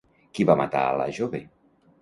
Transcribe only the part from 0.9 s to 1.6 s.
la jove?